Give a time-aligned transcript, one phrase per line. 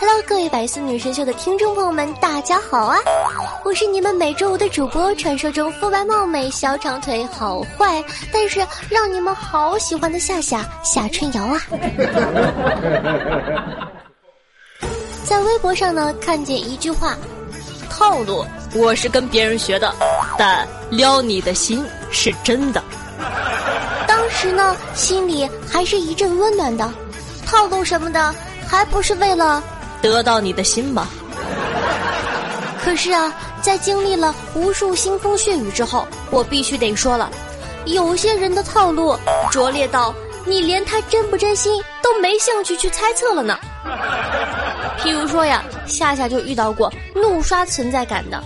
[0.00, 2.96] Hello，各位百思女神秀的听众朋友们，大家好啊！
[3.66, 8.02] 我是你们每周五的主播，传说中肤白貌美、小长腿、好坏，
[8.32, 11.60] 但是让你们好喜欢的夏夏夏春瑶啊！
[15.24, 17.14] 在微博上呢，看见一句话：
[17.90, 18.42] 套路
[18.74, 19.94] 我是跟别人学的，
[20.38, 22.82] 但撩你的心是真的。
[24.34, 26.92] 时呢，心里还是一阵温暖的，
[27.46, 28.34] 套路什么的，
[28.68, 29.62] 还不是为了
[30.02, 31.08] 得到你的心吗？
[32.84, 37.30] 可是啊，在经历了无数腥风血雨之后，我必须得说了，
[37.86, 39.16] 有些人的套路
[39.50, 43.58] 拙劣到你连他真不真心都没兴趣去猜测了呢。
[44.98, 48.42] 譬如说呀，夏夏就遇到过怒刷存在感的，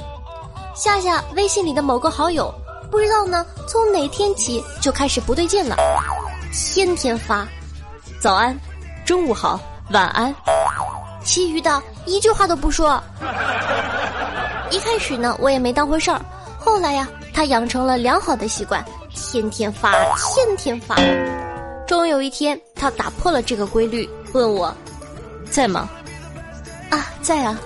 [0.76, 2.54] 夏夏微信里的某个好友。
[2.90, 5.76] 不知道呢，从哪天起就开始不对劲了，
[6.52, 7.46] 天天发
[8.20, 8.58] 早安、
[9.04, 10.34] 中午好、晚安，
[11.22, 13.02] 其余的一句话都不说。
[14.70, 16.20] 一开始呢，我也没当回事儿，
[16.58, 20.96] 后来呀，他养成了良好的习惯，天天发，天天发。
[21.86, 24.74] 终于有一天，他打破了这个规律，问我
[25.50, 25.88] 在吗？
[26.90, 27.58] 啊，在啊。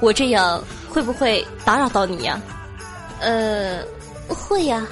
[0.00, 2.40] 我这样会不会打扰到你呀？
[3.20, 3.78] 呃。
[4.28, 4.86] 会呀，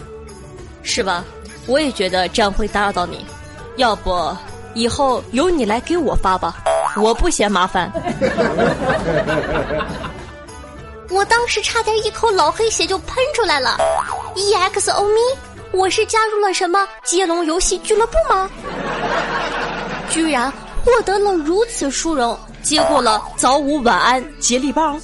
[0.82, 1.24] 是吧？
[1.66, 3.24] 我也觉得这样会打扰到你，
[3.76, 4.36] 要不
[4.74, 6.56] 以后由你来给我发吧，
[6.96, 7.92] 我不嫌麻烦。
[11.10, 13.76] 我当时差点一口老黑血就喷出来了
[14.34, 15.36] ，EXO me，
[15.72, 18.48] 我是加入了什么接龙游戏俱乐部吗？
[20.08, 20.50] 居然
[20.84, 25.00] 获得了如此殊荣，接过了早午晚安接力棒。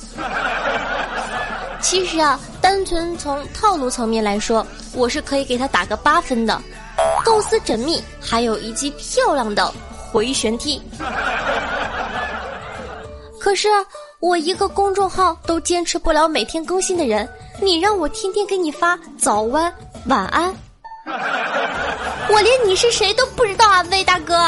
[1.80, 2.40] 其实啊。
[2.66, 6.60] 单纯从套路层面来说，我是可以给他打个八分的，
[7.24, 9.72] 构思缜密，还有一记漂亮的
[10.10, 10.82] 回旋踢。
[13.38, 13.68] 可是
[14.18, 17.28] 我一个公众号都坚持不了每天更新的人，
[17.62, 19.72] 你让我天天给你发早安
[20.06, 20.52] 晚安，
[22.28, 24.44] 我连你是谁都不知道啊，魏大哥。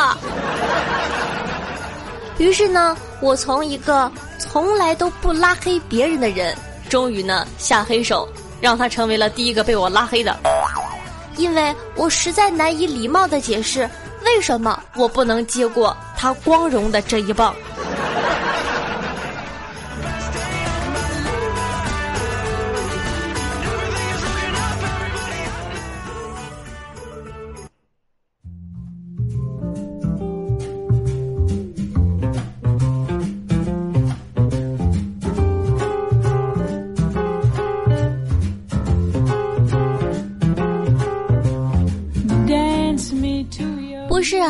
[2.38, 6.52] 于是呢，我从一个从来都不拉黑别人的人。
[6.88, 8.28] 终于呢，下黑手，
[8.60, 10.36] 让他成为了第一个被我拉黑的，
[11.36, 13.88] 因为我实在难以礼貌的解释，
[14.24, 17.54] 为什么我不能接过他光荣的这一棒。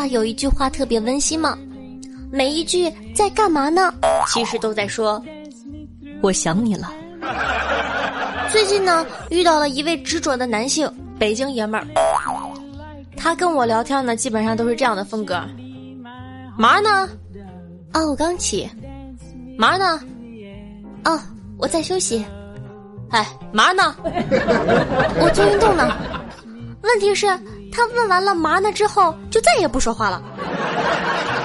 [0.08, 1.56] 有一句话特别温馨吗？
[2.30, 3.92] 每一句在干嘛呢？
[4.26, 5.22] 其实都在说
[6.20, 6.92] 我想你了。
[8.50, 11.86] 最近呢，遇到了一位执着的男性，北京爷们儿。
[13.16, 15.42] 他跟我聊天呢，基本上都是这样的风格。
[16.56, 17.08] 嘛呢？
[17.94, 18.68] 哦，我刚起。
[19.56, 20.00] 嘛呢？
[21.04, 21.18] 哦，
[21.56, 22.24] 我在休息。
[23.10, 23.94] 哎，嘛呢？
[24.04, 25.96] 我做运动呢。
[26.82, 27.26] 问题是。
[27.70, 30.22] 他问完了嘛呢之后，就再也不说话了。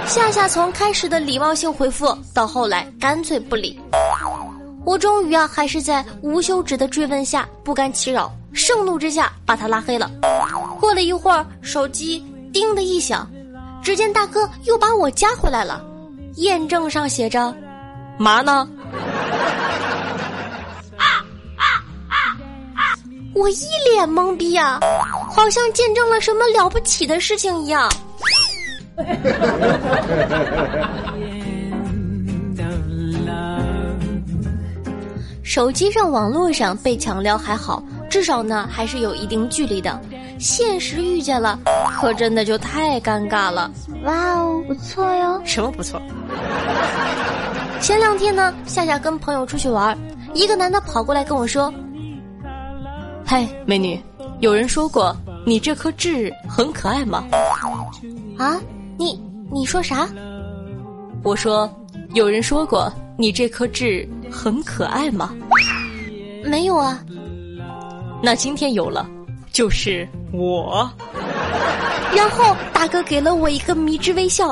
[0.05, 3.79] 夏夏从开始的礼貌性回复，到后来干脆不理。
[4.85, 10.11] 我终于啊，还是在无休止的追问下不甘其扰，盛怒之下把他拉黑了。
[10.79, 12.21] 过了一会儿，手机
[12.51, 13.25] 叮的一响，
[13.81, 15.81] 只见大哥又把我加回来了，
[16.35, 17.55] 验证上写着
[18.19, 18.67] “嘛呢”。
[23.33, 24.79] 我一脸懵逼啊，
[25.29, 27.89] 好像见证了什么了不起的事情一样。
[35.43, 39.99] 手机上、网络上被强撩还好，至少呢还是有一定距离的。
[40.39, 41.59] 现实遇见了，
[41.99, 43.69] 可真的就太尴尬了。
[44.03, 45.39] 哇哦，不错哟！
[45.45, 46.01] 什么不错？
[47.79, 49.97] 前两天呢，夏夏跟朋友出去玩，
[50.33, 51.71] 一个男的跑过来跟我说。
[53.33, 53.99] 嗨，美女，
[54.41, 55.11] 有人说过
[55.43, 57.23] 你这颗痣很可爱吗？
[58.37, 58.61] 啊，
[58.95, 59.19] 你
[59.51, 60.07] 你说啥？
[61.23, 61.67] 我说，
[62.13, 65.33] 有人说过你这颗痣很可爱吗？
[66.45, 67.03] 没有啊。
[68.21, 69.09] 那今天有了，
[69.51, 70.87] 就是我。
[72.15, 74.49] 然后大哥给了我一个迷之微笑，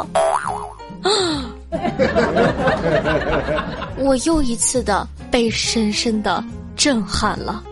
[1.04, 1.54] 啊！
[4.00, 6.44] 我又一次的被深深的
[6.76, 7.64] 震撼了。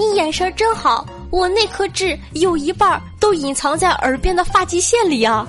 [0.00, 5.46] 你眼神真好，我那颗痣有一半都隐藏在耳边的发际线里啊！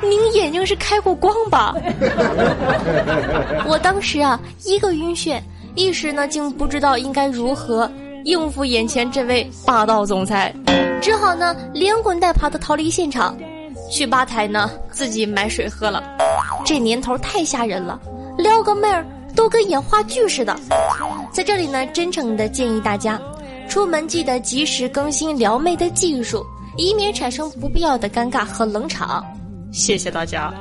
[0.00, 1.74] 您眼睛是开过光吧？
[3.66, 5.40] 我当时啊，一个晕眩，
[5.74, 7.90] 一时呢竟不知道应该如何。
[8.24, 10.54] 应付眼前这位霸道总裁，
[11.02, 13.36] 只好呢连滚带爬的逃离现场，
[13.90, 16.00] 去吧台呢自己买水喝了。
[16.64, 17.98] 这年头太吓人了，
[18.38, 19.04] 撩个妹儿
[19.34, 20.56] 都跟演话剧似的。
[21.32, 23.18] 在这里呢，真诚的建议大家，
[23.66, 26.44] 出门记得及时更新撩妹的技术，
[26.76, 29.24] 以免产生不必要的尴尬和冷场。
[29.72, 30.52] 谢谢大家。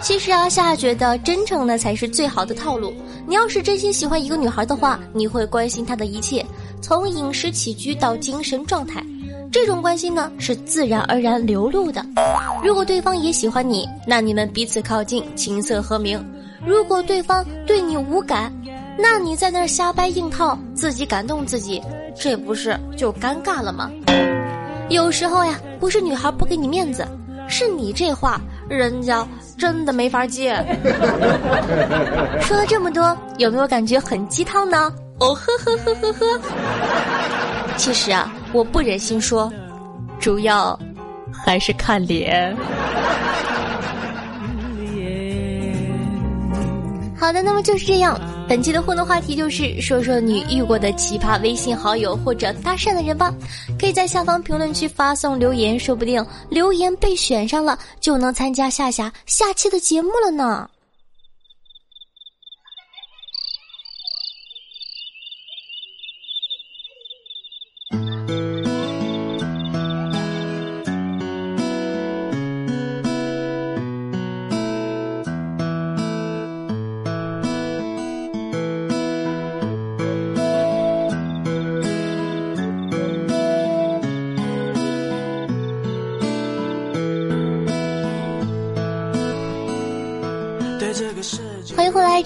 [0.00, 2.94] 其实啊，夏夏觉得真诚呢才是最好的套路。
[3.26, 6.44] 你要是真心喜欢一个女孩的话，你会关心她的一切，
[6.80, 9.04] 从饮食起居到精神状态，
[9.52, 12.02] 这种关心呢是自然而然流露的。
[12.64, 16.18] 如果对方也喜欢你，那你们彼此靠近，琴瑟和鸣；
[16.64, 18.52] 如果对方对你无感，
[18.98, 21.82] 那你在那儿瞎掰硬套，自己感动自己，
[22.14, 23.90] 这不是就尴尬了吗？
[24.88, 27.06] 有时候呀，不是女孩不给你面子，
[27.48, 28.40] 是你这话。
[28.68, 29.24] 人家
[29.56, 30.52] 真的没法接。
[32.42, 34.92] 说了这么多，有没有感觉很鸡汤呢？
[35.20, 36.40] 哦呵呵呵呵呵。
[37.76, 39.52] 其实啊，我不忍心说，
[40.18, 40.76] 主要
[41.30, 42.56] 还是看脸。
[47.26, 48.16] 好的，那么就是这样。
[48.48, 53.34] 本期的互动话题就是说说你遇过的奇葩微信好友或者搭讪的人吧，
[53.80, 60.70] 可以在下方评论区发送留言，说不定留言被选上了，就能参加下下下期的节目了呢。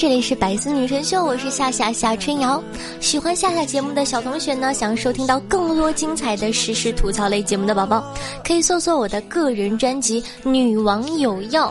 [0.00, 2.62] 这里是百思女神秀，我是夏夏夏春瑶。
[3.00, 8.02] 喜欢夏夏节目的小同学呢，想收听到更多精彩的实时吐槽类节目的宝宝，
[8.42, 11.68] 可以搜索我的个人专辑《女王有药》。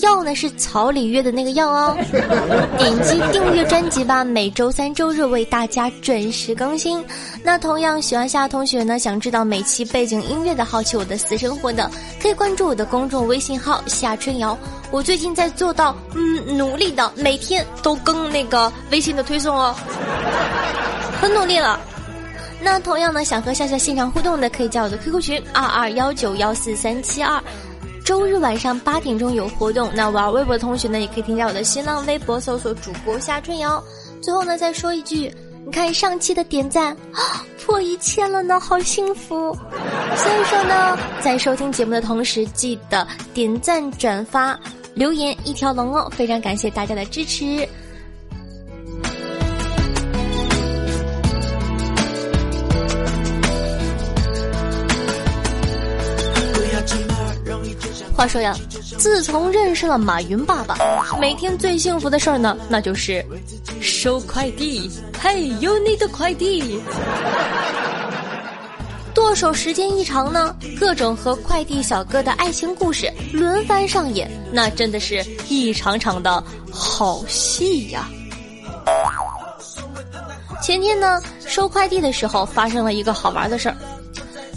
[0.00, 1.96] 药呢是草里约的那个药哦，
[2.78, 7.04] 点击订阅专辑吧，每周三、周日为大家准时更新。
[7.42, 11.90] 那同样喜欢夏同学呢，想知道每期背景音乐的，好奇我的私生活的，
[12.20, 14.56] 可以关注我的公众微信号夏春瑶。
[14.90, 19.74] 我最近在做到，嗯，努力的每天都更那个微信的推送哦，
[21.20, 21.78] 很努力了。
[22.60, 27.40] 那同样呢，想和夏夏现场互动的，可以加我的 QQ 群二二幺九幺四三七二。
[28.08, 33.84] 周日晚上八点钟有活动，那玩微博的同学呢，也可以添加我的新浪微博，搜索主播夏春瑶。
[34.22, 35.30] 最后呢，再说一句，
[35.66, 39.54] 你看上期的点赞啊，破一千了呢，好幸福。
[40.16, 44.58] 所以说呢，在收听节目的同时，记得点赞、转发、
[44.94, 47.68] 留言一条龙哦，非常感谢大家的支持。
[58.18, 58.52] 话说呀，
[58.98, 60.76] 自从认识了马云爸爸，
[61.20, 63.24] 每天最幸福的事儿呢，那就是
[63.80, 64.90] 收快递。
[65.20, 66.82] 嘿，有你的快递。
[69.14, 78.08] 剁手时间一长呢，各种和快递小哥的爱情故事轮番上演，那真的是一场场的好戏呀。
[80.60, 83.76] 前天呢，收快递的时候发生了一个好玩的事儿。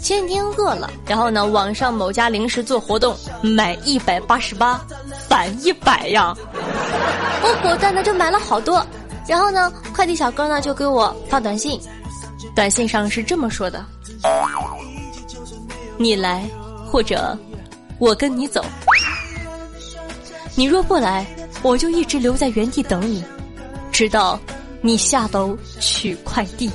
[0.02, 4.84] 前几天饿了，然后呢，网上某家零食做活动，买一百八十八，
[5.28, 6.34] 返一百呀！
[7.44, 8.84] 我果断的就买了好多，
[9.28, 11.80] 然后呢，快递小哥呢就给我发短信，
[12.52, 13.84] 短信上是这么说的
[15.96, 16.44] ：“你来，
[16.90, 17.38] 或者
[17.98, 18.64] 我跟你走。
[20.56, 21.24] 你若不来，
[21.62, 23.24] 我就一直留在原地等你，
[23.92, 24.38] 直到
[24.80, 26.68] 你下楼取快递。”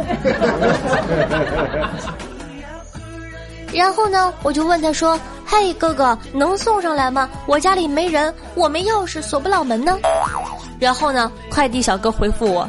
[3.72, 5.16] 然后呢，我就问他说
[5.46, 7.28] ：“嘿，哥哥，能送上来吗？
[7.46, 9.96] 我家里没人，我没钥匙，锁不了门呢。”
[10.80, 12.68] 然后呢，快递小哥回复我，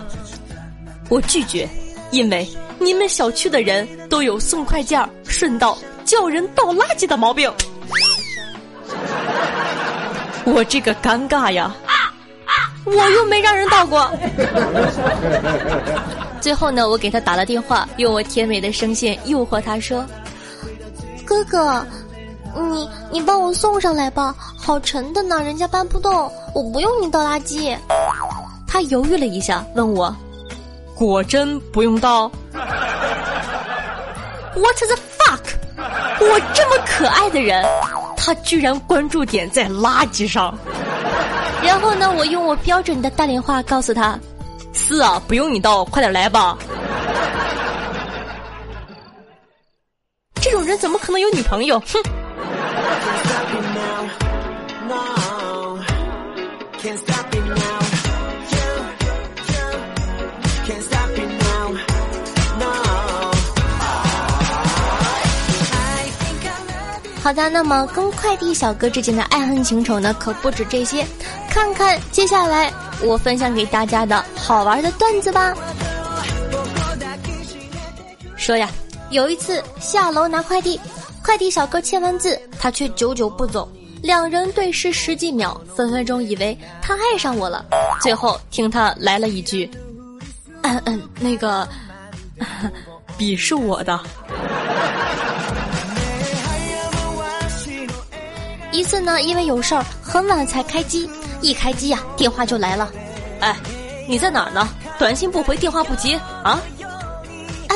[1.10, 1.68] 我拒绝，
[2.12, 2.48] 因为
[2.78, 7.52] 你们小区的人都有送快件顺道叫人倒垃圾的毛病。
[10.46, 11.76] 我这个尴尬呀，
[12.86, 14.08] 我又没让人倒过。
[16.42, 20.06] 最后呢，我给他打了电话，用我甜美的声线诱惑他说
[21.24, 21.86] ：“哥哥。”
[22.54, 27.74] 你你帮我送上来吧，好沉的呢，人家搬不动，我不用你倒垃圾。
[28.68, 30.14] 他犹豫了一下，问我
[30.94, 32.30] ：“果真不用倒
[34.54, 35.40] ？”What the fuck！
[36.20, 37.66] 我这么可爱的人，
[38.18, 40.54] 他居然关注点在垃圾上。
[41.64, 44.20] 然后呢，我用我标准的大连话告诉他
[44.74, 46.58] ：“是啊，不用你倒，快点来吧。”
[50.42, 51.80] 这种人怎么可能有女朋友？
[51.82, 52.02] 哼！
[67.24, 71.06] 好的，那么跟快递小哥之间的爱恨情仇呢，可不止这些。
[71.50, 72.74] 看看接下来
[73.04, 75.54] 我分享给大家的好玩的段子吧。
[78.36, 78.70] 说呀，
[79.10, 80.80] 有一次下楼拿快递，
[81.24, 83.72] 快递小哥签完字，他却久久不走。
[84.02, 87.64] 两人对视十几秒，分分钟以为他爱上我了。
[88.02, 89.70] 最后听他来了一句
[90.64, 91.68] ：“嗯嗯，那个，
[93.16, 94.00] 笔是我的。”
[98.72, 101.08] 一次呢，因为有事儿，很晚才开机。
[101.42, 102.90] 一开机呀，电话就来了。
[103.40, 103.56] 哎，
[104.08, 104.68] 你在哪儿呢？
[105.00, 106.62] 短信不回，电话不接啊？
[107.68, 107.76] 哎，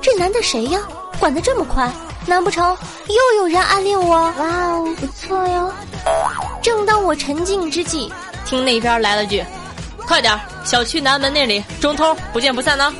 [0.00, 0.80] 这男的谁呀？
[1.18, 1.92] 管得这么宽？
[2.26, 2.76] 难不成
[3.08, 4.08] 又有人暗恋我？
[4.08, 5.72] 哇哦，不错哟！
[6.62, 8.10] 正当我沉浸之际，
[8.46, 9.44] 听那边来了句
[10.08, 12.92] ：“快点，小区南门那里，中通，不见不散呢。”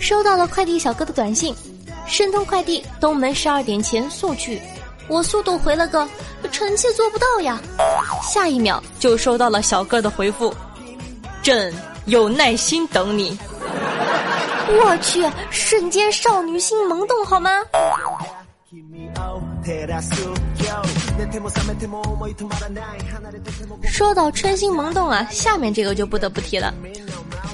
[0.00, 1.54] 收到了快递小哥的短信
[2.08, 4.60] ：“申通快递，东门十二点前速去。”
[5.08, 6.06] 我速度回了个
[6.52, 7.60] ：“臣妾做不到呀。”
[8.22, 10.54] 下一秒就收到了小哥的回复。
[11.42, 11.72] 朕
[12.06, 13.38] 有耐心等你。
[14.70, 17.50] 我去，瞬间少女心萌动，好吗？
[23.86, 26.74] 说到春心萌动啊，下面这个就不得不提了。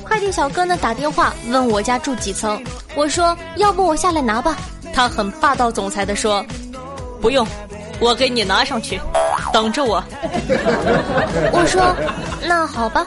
[0.02, 2.61] 快递小哥呢打电话问我家住几层，
[2.95, 4.57] 我说要不我下来拿吧。
[4.93, 6.45] 他很霸道总裁的说，
[7.21, 7.45] 不用，
[7.99, 9.01] 我给你拿上去，
[9.53, 10.03] 等着我。
[11.53, 11.95] 我说
[12.47, 13.05] 那好吧。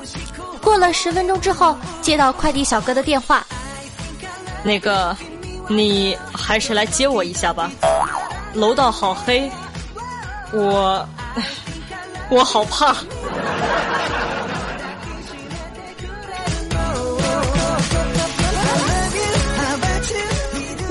[0.61, 3.45] 过了十分钟之后，接到快递小哥的电话。
[4.63, 5.15] 那个，
[5.69, 7.71] 你还是来接我一下吧。
[8.53, 9.49] 楼道好黑，
[10.51, 11.07] 我
[12.29, 12.93] 我好怕。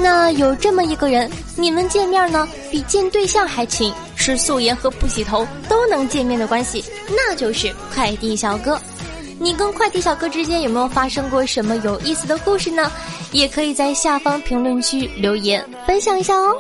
[0.08, 8.80] 那有这么一个人，你们见面呢，比见对象还勤，是素颜和不洗头都能见面的关系，那就是快递小哥。
[9.40, 12.88] 你跟快递小哥之间有没有发生过什么有意思的故事呢？
[13.32, 16.54] 也可以在下方评论区留言分享一下哦。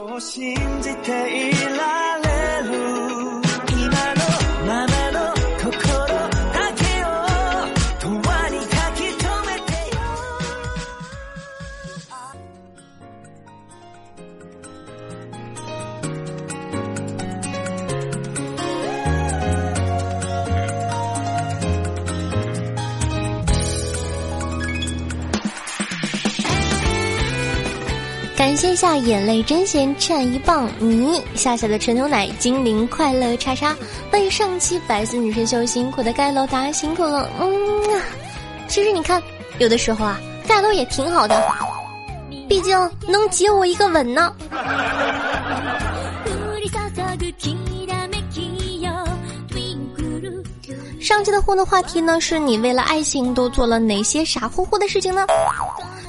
[28.66, 33.76] 天下眼泪真咸蘸一棒你夏夏的纯牛奶精灵快乐叉叉
[34.10, 37.46] 为上期白色女神秀辛苦的盖楼大家辛苦了嗯
[37.94, 38.02] 啊，
[38.66, 39.22] 其实你看
[39.58, 41.40] 有的时候啊盖楼也挺好的，
[42.48, 44.34] 毕竟能接我一个吻呢。
[51.00, 55.24] 上期的互动话题呢是你为了爱情都做了哪些傻乎乎的事情呢？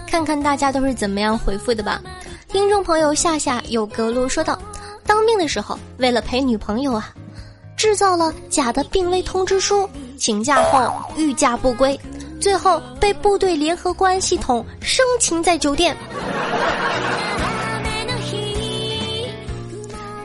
[0.09, 2.01] 看看大家都是怎么样回复的吧。
[2.49, 4.57] 听众朋友夏夏有格路说道
[5.05, 7.13] ：“当兵的时候，为了陪女朋友啊，
[7.75, 9.87] 制造了假的病危通知书，
[10.17, 11.99] 请假后欲假不归，
[12.39, 15.95] 最后被部队联合公安系统生擒在酒店。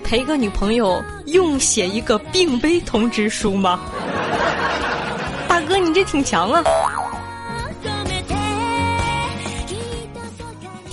[0.05, 3.81] 陪个女朋友用写一个病危通知书吗？
[5.49, 6.63] 大哥，你这挺强啊！”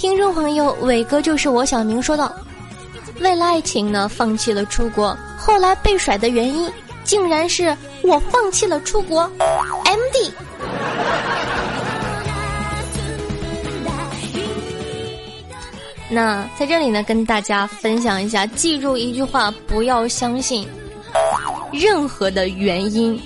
[0.10, 2.34] 听众朋友，伟哥就是我小明说道
[3.22, 6.68] ：“为了爱情呢放弃了出国，后来被甩的原因
[7.04, 9.22] 竟然是我放弃了出国。
[9.86, 10.34] M D。
[16.10, 20.68] 那在这里呢，跟大家分享一下，记住一句话：不要相信
[21.72, 23.22] 任何的原因。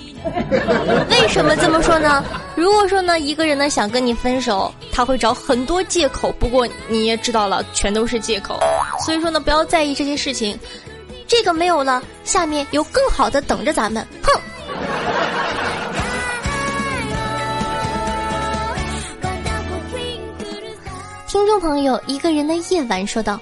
[1.10, 2.24] 为什么这么说呢？
[2.56, 6.32] 如果说呢，一个人呢想跟你分手，他会找很多借口。
[6.38, 8.58] 不过你也知道了，全都是借口。
[9.04, 10.58] 所以说呢，不要在意这些事情。
[11.26, 14.06] 这个没有了，下面有更好的等着咱们。
[14.22, 14.40] 哼。
[21.26, 23.40] 听众朋友，一个人的夜晚说道：“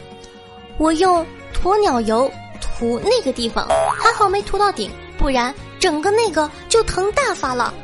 [0.79, 3.67] 我用鸵鸟油涂那个地方，
[4.01, 7.75] 还好没涂到顶，不然整个那个就疼大发了。”（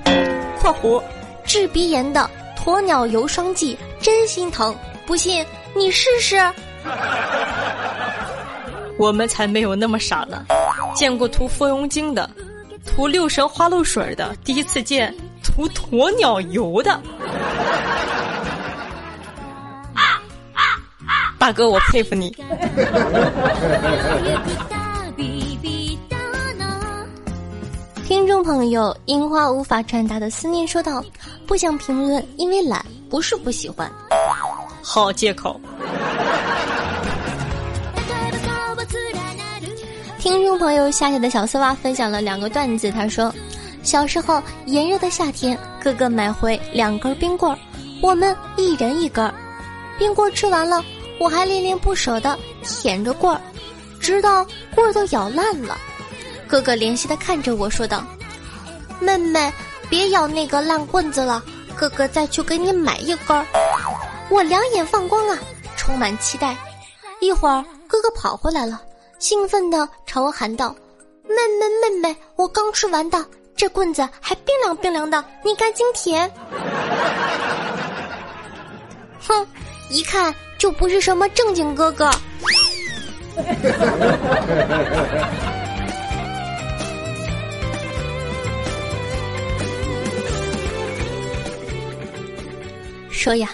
[0.62, 1.02] 括弧
[1.44, 4.72] 治鼻炎的鸵鸟油霜剂真心疼，
[5.04, 6.36] 不信你试试。
[8.96, 10.46] ）我们才没有那么傻呢，
[10.94, 12.30] 见过涂风油精的，
[12.86, 15.12] 涂六神花露水的，第一次见
[15.42, 17.00] 涂鸵鸟油的。
[21.36, 22.32] 大哥，我佩服你。
[28.28, 31.02] 众朋友，樱花无法传达的思念说道
[31.48, 33.90] ：“不想评论，因为懒，不是不喜欢。”
[34.82, 35.58] 好借口。
[40.20, 42.90] 听众朋友，夏夏的小丝袜分享了两个段子。
[42.90, 43.34] 他说
[43.82, 47.58] ：“小时候炎热的夏天，哥哥买回两根冰棍儿，
[48.02, 49.32] 我们一人一根儿，
[49.98, 50.84] 冰棍儿吃完了。”
[51.18, 53.40] 我还恋恋不舍的舔着棍儿，
[53.98, 55.76] 直到棍儿都咬烂了。
[56.46, 58.04] 哥哥怜惜的看着我说道
[59.00, 59.52] ：“妹妹，
[59.88, 61.42] 别咬那个烂棍子了，
[61.76, 63.46] 哥哥再去给你买一根。”
[64.30, 65.38] 我两眼放光啊，
[65.76, 66.56] 充满期待。
[67.20, 68.80] 一会儿，哥哥跑回来了，
[69.18, 70.74] 兴奋的朝我喊道
[71.28, 73.24] ：“妹妹，妹妹，我刚吃完的，
[73.56, 76.30] 这棍子还冰凉冰凉的，你赶紧舔。”
[79.26, 79.46] 哼，
[79.90, 80.34] 一看。
[80.58, 82.10] 就不是什么正经哥哥。
[93.28, 93.50] 说呀，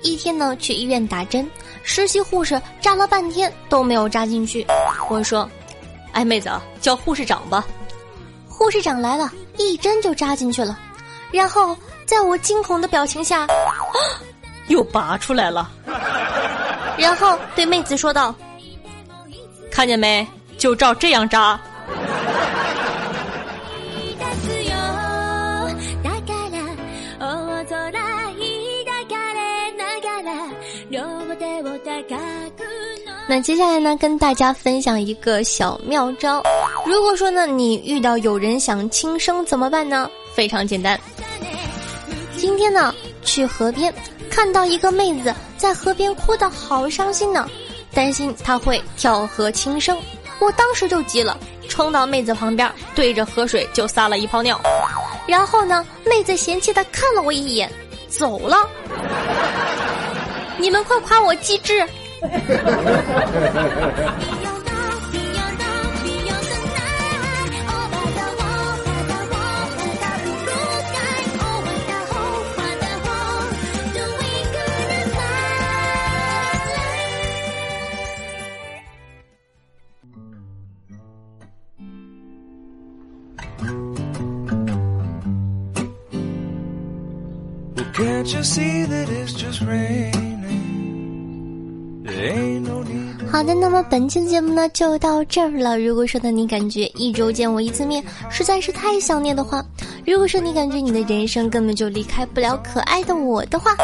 [0.00, 1.46] 一天呢去医院打针，
[1.82, 4.66] 实习护士扎了半天都没有扎进去。
[5.10, 5.46] 我说
[6.12, 7.62] ：“哎，妹子，叫护士长吧。”
[8.48, 10.78] 护士长来了，一针就扎进去了，
[11.30, 13.46] 然后在我惊恐的表情下，
[14.68, 15.70] 又拔出来了。
[16.96, 18.34] 然后对妹子说道
[19.70, 20.26] ：“看见没？
[20.56, 21.60] 就照这样扎。”
[33.28, 36.42] 那接下来呢，跟大家分享一个小妙招。
[36.86, 40.08] 如果说呢，你遇到有人想轻生怎么办呢？
[40.34, 40.98] 非常简单。
[42.36, 43.92] 今天呢，去河边。
[44.30, 47.48] 看到一个妹子在河边哭得好伤心呢，
[47.92, 49.98] 担心她会跳河轻生。
[50.38, 51.36] 我当时就急了，
[51.68, 54.58] 冲到妹子旁边，对着河水就撒了一泡尿。
[55.26, 57.70] 然后呢，妹子嫌弃的看了我一眼，
[58.08, 58.56] 走了。
[60.58, 61.86] 你们快夸我机智！
[93.30, 95.78] 好的，那么本期的节目呢就到这儿了。
[95.78, 99.64] 如果说的你感觉一周见我一次面实在是太想念的话，
[100.06, 103.76] 如果说你感觉你的人生根本就离开不了可爱的我的话，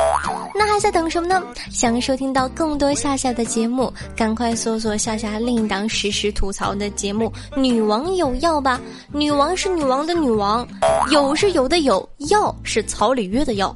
[0.54, 1.42] 那还在等什么呢？
[1.70, 8.80] 想收听到更多夏夏的节目，赶快搜索夏夏另一档实时吐槽的节目《女王有药》吧。
[9.12, 10.66] 女王是女王的女王，
[11.12, 13.74] 有是有的有，药是草里约的药。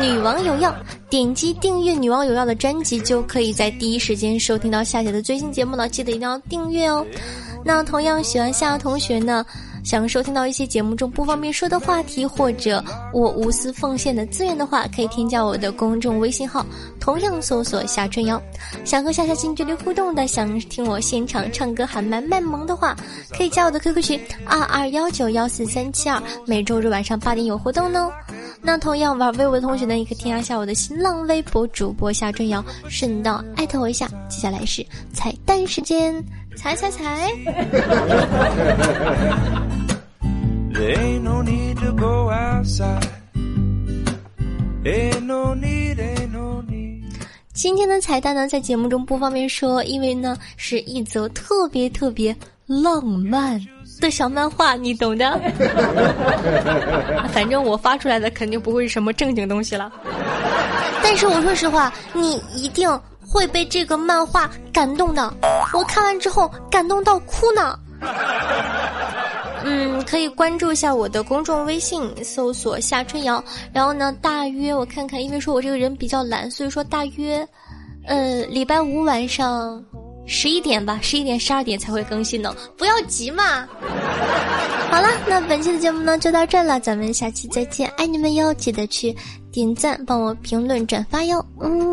[0.00, 0.74] 女王有药，
[1.12, 5.86] 点击订阅女王有药的专辑，就可以在第一时间收听到夏姐的最新节目了。
[5.86, 7.06] 记得一定要订阅哦。
[7.62, 9.44] 那同样喜欢夏同学呢？
[9.84, 16.64] 想收听到一些节目中不方便说的话题，或者我无私奉献的资源的话，可以添加我的公众微信号，
[17.00, 18.40] 同样搜索夏春瑶。
[18.84, 22.96] 想和夏夏近距离互动的，想听我现场唱歌喊麦卖萌的话，
[23.36, 28.10] 可以加我的 QQ 群二二幺九幺四三七二，每周日晚上八点有活动呢。
[28.64, 34.06] 那同样玩微博的同学呢，也可以添加一下我的新浪微博主播夏春瑶，顺道艾特我一下。
[34.28, 36.14] 接下来是彩蛋时间，
[36.56, 37.30] 踩踩踩！
[47.54, 52.34] 今天的彩蛋呢，在节目中不方便说，因为呢是一则特别特别
[52.66, 53.60] 浪漫
[54.00, 55.40] 的小漫画，你懂的。
[57.32, 59.92] 反正我发出来的肯定不会是什么正经东西了。
[61.02, 62.88] 但是我说实话，你一定
[63.32, 65.32] 会被这个漫画感动的。
[65.72, 67.78] 我看完之后感动到哭呢。
[69.64, 73.42] 嗯，可以关注一下我的公众微信，搜索夏春瑶。
[73.72, 77.46] 然后呢，大约我看看，因为说我这个人比较懒，所以说大约，
[78.06, 79.80] 呃，礼拜五晚上
[80.26, 82.52] 十一点吧，十一点十二点才会更新呢。
[82.76, 83.66] 不要急嘛。
[84.90, 88.52] 好了，那本期的节目呢就到这了，咱们下期再见，爱你们哟！
[88.54, 89.16] 记得去
[89.52, 91.44] 点赞，帮我评论转发哟。
[91.60, 91.92] 嗯，